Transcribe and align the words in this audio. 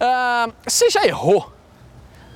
uh, 0.00 0.52
você 0.66 0.90
já 0.90 1.06
errou? 1.06 1.52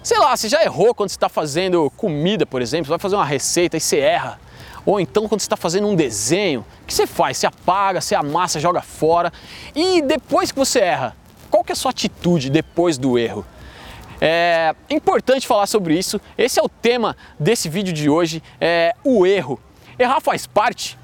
Sei 0.02 0.18
lá, 0.18 0.36
você 0.36 0.48
já 0.48 0.62
errou 0.62 0.94
quando 0.94 1.08
você 1.08 1.16
está 1.16 1.28
fazendo 1.28 1.90
comida, 1.96 2.44
por 2.44 2.60
exemplo, 2.60 2.86
você 2.86 2.90
vai 2.90 2.98
fazer 2.98 3.16
uma 3.16 3.24
receita 3.24 3.76
e 3.76 3.80
você 3.80 3.98
erra. 3.98 4.38
Ou 4.84 5.00
então 5.00 5.26
quando 5.26 5.40
você 5.40 5.46
está 5.46 5.56
fazendo 5.56 5.88
um 5.88 5.96
desenho, 5.96 6.64
o 6.82 6.86
que 6.86 6.92
você 6.92 7.06
faz? 7.06 7.38
Você 7.38 7.46
apaga, 7.46 8.00
você 8.00 8.14
amassa, 8.14 8.60
joga 8.60 8.82
fora. 8.82 9.32
E 9.74 10.02
depois 10.02 10.52
que 10.52 10.58
você 10.58 10.80
erra, 10.80 11.16
qual 11.50 11.64
que 11.64 11.72
é 11.72 11.74
a 11.74 11.76
sua 11.76 11.90
atitude 11.90 12.50
depois 12.50 12.98
do 12.98 13.18
erro? 13.18 13.46
É 14.20 14.74
importante 14.90 15.46
falar 15.46 15.66
sobre 15.66 15.98
isso. 15.98 16.20
Esse 16.36 16.60
é 16.60 16.62
o 16.62 16.68
tema 16.68 17.16
desse 17.38 17.68
vídeo 17.68 17.92
de 17.92 18.10
hoje, 18.10 18.42
é 18.60 18.94
o 19.02 19.26
erro. 19.26 19.58
Errar 19.98 20.20
faz 20.20 20.46
parte? 20.46 20.98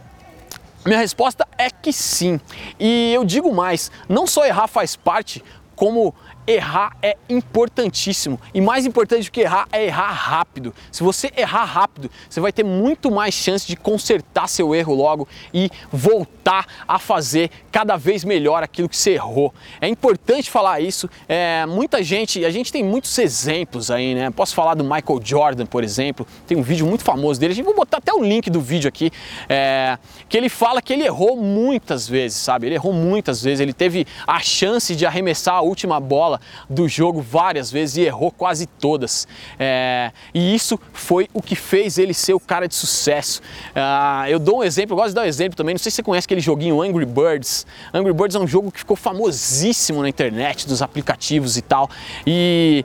Minha 0.85 0.99
resposta 0.99 1.47
é 1.59 1.71
que 1.71 1.93
sim. 1.93 2.41
E 2.79 3.13
eu 3.13 3.25
digo 3.25 3.55
mais, 3.55 3.91
não 4.09 4.27
só 4.27 4.47
errar 4.47 4.67
faz 4.67 4.97
parte, 4.97 5.43
como 5.77 6.15
errar 6.55 6.97
é 7.03 7.17
importantíssimo. 7.29 8.41
E 8.53 8.61
mais 8.61 8.85
importante 8.85 9.25
do 9.25 9.31
que 9.31 9.43
errar 9.43 9.69
é 9.73 9.87
errar 9.87 10.11
rápido. 10.11 10.75
Se 10.91 11.03
você 11.03 11.31
errar 11.37 11.65
rápido, 11.65 12.11
você 12.29 12.41
vai 12.41 12.53
ter 12.53 12.65
muito 12.65 13.11
mais 13.11 13.35
chance 13.35 13.67
de 13.67 13.77
consertar 13.77 14.49
seu 14.49 14.75
erro 14.75 14.95
logo 14.95 15.29
e 15.55 15.71
voltar 15.93 16.67
a 16.87 16.99
fazer 16.99 17.51
cada 17.71 17.97
vez 17.97 18.25
melhor 18.25 18.63
aquilo 18.63 18.89
que 18.89 18.97
você 18.97 19.13
errou. 19.13 19.55
É 19.81 19.89
importante 19.89 20.51
falar 20.51 20.81
isso. 20.81 21.09
É, 21.29 21.65
muita 21.67 22.03
gente, 22.03 22.45
a 22.45 22.51
gente 22.51 22.73
tem 22.73 22.83
muitos 22.83 23.17
exemplos 23.19 23.91
aí, 23.91 24.15
né? 24.15 24.31
Posso 24.31 24.55
falar 24.55 24.75
do 24.75 24.83
Michael 24.83 25.21
Jordan, 25.23 25.67
por 25.67 25.85
exemplo. 25.85 26.27
Tem 26.47 26.57
um 26.57 26.63
vídeo 26.63 26.87
muito 26.87 27.05
famoso 27.05 27.39
dele. 27.39 27.53
A 27.53 27.57
gente 27.57 27.65
vou 27.65 27.75
botar 27.75 27.99
até 27.99 28.13
o 28.13 28.23
link 28.23 28.51
do 28.51 28.61
vídeo 28.61 28.89
aqui, 28.89 29.11
é, 29.49 29.99
que 30.29 30.37
ele 30.37 30.49
fala 30.49 30.83
que 30.83 30.93
ele 30.93 31.05
errou 31.05 31.37
muitas 31.37 32.09
vezes, 32.09 32.39
sabe? 32.39 32.67
Ele 32.67 32.75
errou 32.75 32.93
muitas 32.93 33.43
vezes. 33.43 33.61
Ele 33.61 33.73
teve 33.73 34.07
a 34.27 34.41
chance 34.41 34.97
de 34.97 35.07
arremessar 35.07 35.55
a 35.55 35.61
última 35.61 36.01
bola 36.01 36.40
do 36.69 36.89
jogo 36.89 37.21
várias 37.21 37.71
vezes 37.71 37.97
e 37.97 38.03
errou 38.03 38.31
quase 38.31 38.67
todas. 38.67 39.27
É, 39.59 40.13
e 40.35 40.55
isso 40.55 40.79
foi 40.93 41.29
o 41.33 41.43
que 41.43 41.55
fez 41.55 41.99
ele 41.99 42.15
ser 42.15 42.35
o 42.35 42.41
cara 42.41 42.67
de 42.67 42.75
sucesso. 42.75 43.41
É, 43.75 44.33
eu 44.33 44.39
dou 44.39 44.61
um 44.61 44.65
exemplo, 44.65 44.95
eu 44.95 44.97
gosto 44.97 45.11
de 45.11 45.15
dar 45.15 45.23
um 45.23 45.27
exemplo 45.27 45.57
também. 45.57 45.75
Não 45.75 45.79
sei 45.79 45.91
se 45.91 45.97
você 45.97 46.03
conhece 46.03 46.27
aquele 46.27 46.41
joguinho 46.41 46.81
Angry 46.81 47.07
Birds. 47.07 47.67
Angry 47.93 48.13
Birds 48.13 48.35
é 48.35 48.39
um 48.39 48.47
jogo 48.47 48.71
que 48.71 48.79
ficou 48.79 48.97
famosíssimo 48.97 50.03
na 50.03 50.09
internet, 50.09 50.67
dos 50.67 50.83
aplicativos 50.83 51.57
e 51.57 51.63
tal. 51.63 51.91
E 52.27 52.85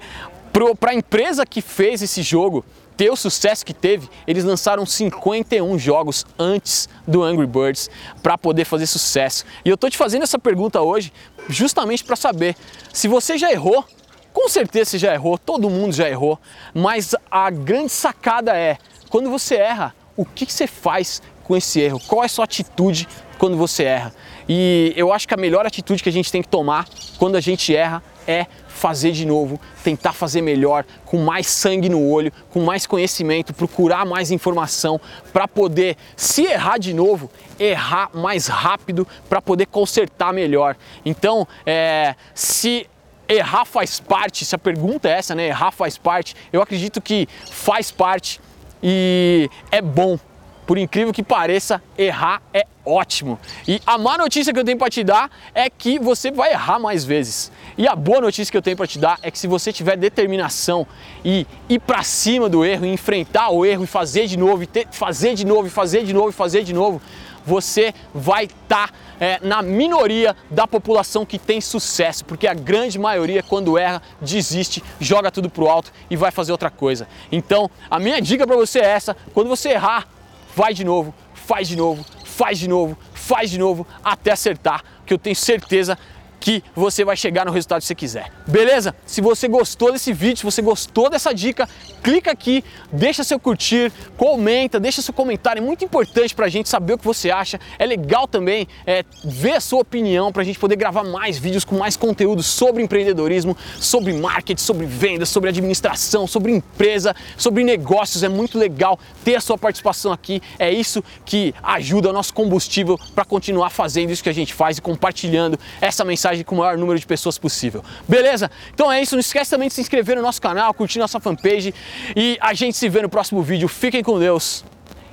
para 0.80 0.92
a 0.92 0.94
empresa 0.94 1.46
que 1.46 1.62
fez 1.62 2.02
esse 2.02 2.22
jogo, 2.22 2.64
ter 2.98 3.12
o 3.12 3.16
sucesso 3.16 3.66
que 3.66 3.74
teve, 3.74 4.10
eles 4.26 4.44
lançaram 4.44 4.86
51 4.86 5.78
jogos 5.78 6.26
antes 6.38 6.88
do 7.08 7.24
Angry 7.24 7.48
Birds 7.48 7.90
para 8.24 8.38
poder 8.38 8.66
fazer 8.66 8.88
sucesso. 8.88 9.46
E 9.64 9.70
eu 9.70 9.78
tô 9.78 9.90
te 9.90 9.98
fazendo 9.98 10.24
essa 10.24 10.40
pergunta 10.40 10.82
hoje 10.82 11.12
justamente 11.50 12.04
para 12.04 12.16
saber 12.16 12.56
se 12.94 13.08
você 13.08 13.38
já 13.38 13.52
errou. 13.52 13.86
Com 14.34 14.50
certeza 14.50 14.92
você 14.92 14.98
já 14.98 15.14
errou, 15.14 15.38
todo 15.38 15.70
mundo 15.70 15.94
já 15.94 16.10
errou, 16.10 16.38
mas 16.74 17.16
a 17.32 17.50
grande 17.50 17.90
sacada 17.90 18.56
é 18.56 18.78
quando 19.10 19.30
você 19.30 19.56
erra, 19.56 19.96
o 20.18 20.26
que 20.26 20.46
você 20.46 20.68
faz 20.68 21.22
com 21.46 21.56
esse 21.56 21.80
erro? 21.80 22.02
Qual 22.08 22.24
é 22.24 22.26
a 22.26 22.30
sua 22.30 22.46
atitude 22.46 23.08
quando 23.38 23.56
você 23.56 23.84
erra? 23.84 24.14
E 24.50 24.94
eu 24.96 25.14
acho 25.14 25.28
que 25.28 25.34
a 25.34 25.38
melhor 25.38 25.66
atitude 25.66 26.04
que 26.04 26.10
a 26.10 26.12
gente 26.12 26.32
tem 26.32 26.42
que 26.42 26.48
tomar 26.48 26.86
quando 27.18 27.36
a 27.36 27.42
gente 27.42 27.76
erra 27.76 28.04
é 28.28 28.48
fazer 28.68 29.12
de 29.12 29.26
novo, 29.26 29.60
tentar 29.84 30.12
fazer 30.12 30.42
melhor, 30.42 30.84
com 31.06 31.18
mais 31.18 31.48
sangue 31.48 31.88
no 31.88 32.10
olho, 32.10 32.32
com 32.50 32.62
mais 32.62 32.86
conhecimento, 32.86 33.54
procurar 33.54 34.06
mais 34.06 34.32
informação 34.32 35.00
para 35.32 35.48
poder, 35.48 35.96
se 36.16 36.44
errar 36.44 36.78
de 36.78 36.94
novo, 36.94 37.30
errar 37.58 38.10
mais 38.14 38.48
rápido 38.48 39.08
para 39.30 39.42
poder 39.42 39.68
consertar 39.68 40.34
melhor. 40.34 40.76
Então, 41.06 41.48
é, 41.66 42.16
se 42.34 42.88
errar 43.30 43.66
faz 43.66 44.00
parte, 44.00 44.44
se 44.44 44.54
a 44.56 44.60
pergunta 44.60 45.08
é 45.08 45.14
essa, 45.14 45.34
né? 45.34 45.48
Errar 45.48 45.72
faz 45.72 45.98
parte, 45.98 46.36
eu 46.52 46.62
acredito 46.62 47.02
que 47.02 47.28
faz 47.50 47.92
parte 47.92 48.42
e 48.84 49.50
é 49.72 49.82
bom 49.82 50.20
por 50.66 50.78
incrível 50.78 51.14
que 51.14 51.24
pareça, 51.24 51.82
errar 51.98 52.42
é 52.54 52.66
ótimo. 52.86 53.40
E 53.68 53.82
a 53.86 53.98
má 53.98 54.18
notícia 54.18 54.54
que 54.54 54.60
eu 54.60 54.64
tenho 54.64 54.78
para 54.78 54.90
te 54.90 55.04
dar 55.04 55.30
é 55.54 55.70
que 55.70 56.00
você 56.00 56.32
vai 56.32 56.52
errar 56.52 56.80
mais 56.80 57.04
vezes. 57.04 57.52
E 57.78 57.88
a 57.88 57.96
boa 57.96 58.22
notícia 58.22 58.52
que 58.52 58.58
eu 58.58 58.62
tenho 58.62 58.78
para 58.78 58.88
te 58.88 59.00
dar 59.00 59.20
é 59.22 59.30
que 59.30 59.40
se 59.40 59.48
você 59.48 59.74
tiver 59.74 59.98
determinação 59.98 60.88
e 61.24 61.46
ir 61.68 61.80
para 61.80 62.04
cima 62.04 62.48
do 62.48 62.64
erro, 62.64 62.86
enfrentar 62.86 63.50
o 63.50 63.66
erro 63.66 63.84
e 63.84 63.88
fazer 63.88 64.28
de 64.28 64.38
novo, 64.38 64.64
e 64.64 64.68
ter, 64.68 64.88
fazer 64.92 65.34
de 65.36 65.46
novo, 65.46 65.68
e 65.68 65.70
fazer 65.70 66.04
de 66.04 66.14
novo, 66.14 66.30
e 66.30 66.34
fazer 66.34 66.64
de 66.64 66.74
novo, 66.74 67.02
você 67.46 67.94
vai 68.14 68.46
estar 68.46 68.90
tá, 68.90 68.94
é, 69.20 69.40
na 69.42 69.62
minoria 69.62 70.36
da 70.50 70.68
população 70.68 71.26
que 71.26 71.38
tem 71.38 71.62
sucesso, 71.62 72.26
porque 72.26 72.48
a 72.48 72.54
grande 72.54 72.98
maioria, 72.98 73.44
quando 73.44 73.78
erra, 73.78 74.02
desiste, 74.20 74.84
joga 75.00 75.32
tudo 75.32 75.50
pro 75.50 75.68
alto 75.68 75.92
e 76.10 76.16
vai 76.16 76.32
fazer 76.32 76.52
outra 76.52 76.72
coisa. 76.72 77.08
Então, 77.32 77.70
a 77.90 78.00
minha 78.00 78.20
dica 78.20 78.48
para 78.48 78.56
você 78.56 78.80
é 78.80 78.86
essa: 78.86 79.16
quando 79.34 79.48
você 79.48 79.70
errar, 79.70 80.08
vai 80.56 80.74
de 80.74 80.84
novo, 80.84 81.14
faz 81.34 81.68
de 81.68 81.76
novo, 81.76 82.06
faz 82.24 82.58
de 82.58 82.68
novo, 82.68 82.98
faz 83.14 83.50
de 83.52 83.60
novo, 83.60 83.86
até 84.04 84.32
acertar, 84.32 84.84
que 85.06 85.14
eu 85.14 85.18
tenho 85.18 85.36
certeza 85.36 85.98
que 86.46 86.64
você 86.76 87.04
vai 87.04 87.18
chegar 87.18 87.44
no 87.44 87.52
resultado 87.52 87.82
que 87.82 87.88
você 87.88 87.96
quiser. 87.96 88.32
Beleza? 88.46 88.96
Se 89.04 89.20
você 89.20 89.48
gostou 89.48 89.92
desse 89.92 90.14
vídeo, 90.14 90.38
se 90.38 90.44
você 90.44 90.62
gostou 90.62 91.10
dessa 91.10 91.34
dica, 91.34 91.68
clica 92.04 92.30
aqui, 92.30 92.64
deixa 92.94 93.24
seu 93.24 93.40
curtir, 93.40 93.92
comenta, 94.16 94.80
deixa 94.80 95.02
seu 95.02 95.12
comentário. 95.12 95.60
É 95.60 95.66
muito 95.66 95.84
importante 95.84 96.36
para 96.36 96.46
a 96.46 96.50
gente 96.50 96.70
saber 96.70 96.94
o 96.94 96.98
que 97.00 97.04
você 97.04 97.32
acha. 97.32 97.60
É 97.80 97.86
legal 97.88 98.28
também 98.28 98.68
é, 98.86 99.04
ver 99.24 99.54
a 99.54 99.60
sua 99.60 99.80
opinião 99.80 100.32
para 100.32 100.44
a 100.44 100.46
gente 100.46 100.60
poder 100.60 100.76
gravar 100.76 101.04
mais 101.04 101.40
vídeos 101.40 101.66
com 101.66 101.80
mais 101.80 101.98
conteúdo 101.98 102.44
sobre 102.44 102.84
empreendedorismo, 102.84 103.58
sobre 103.80 104.14
marketing, 104.14 104.62
sobre 104.62 104.86
vendas, 104.86 105.30
sobre 105.30 105.50
administração, 105.50 106.28
sobre 106.28 106.52
empresa, 106.52 107.16
sobre 107.36 107.64
negócios. 107.64 108.22
É 108.22 108.30
muito 108.30 108.60
legal 108.60 109.00
ter 109.24 109.34
a 109.34 109.42
sua 109.42 109.58
participação 109.58 110.12
aqui. 110.12 110.44
É 110.60 110.72
isso 110.72 111.04
que 111.26 111.56
ajuda 111.64 112.12
o 112.12 112.14
nosso 112.14 112.36
combustível 112.36 113.00
para 113.16 113.26
continuar 113.26 113.72
fazendo 113.72 114.12
isso 114.12 114.22
que 114.22 114.30
a 114.30 114.34
gente 114.34 114.54
faz 114.54 114.78
e 114.78 114.82
compartilhando 114.82 115.58
essa 115.82 116.06
mensagem 116.06 116.35
mensagem 116.36 116.44
com 116.44 116.56
o 116.56 116.58
maior 116.58 116.78
número 116.78 117.00
de 117.00 117.06
pessoas 117.06 117.38
possível. 117.38 117.84
Beleza? 118.08 118.52
Então 118.74 118.92
é 118.92 119.02
isso, 119.02 119.16
não 119.16 119.22
esquece 119.22 119.50
também 119.50 119.68
de 119.68 119.74
se 119.74 119.82
inscrever 119.82 120.16
no 120.16 120.22
nosso 120.22 120.42
canal, 120.42 120.74
curtir 120.74 121.00
nossa 121.00 121.20
fanpage 121.20 121.74
e 122.16 122.38
a 122.42 122.54
gente 122.54 122.78
se 122.78 122.90
vê 122.90 123.02
no 123.02 123.10
próximo 123.10 123.42
vídeo. 123.42 123.68
Fiquem 123.68 124.04
com 124.04 124.20
Deus 124.20 124.64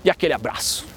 e 0.04 0.10
aquele 0.10 0.32
abraço. 0.32 0.91